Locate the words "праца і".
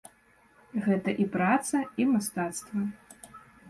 1.37-2.11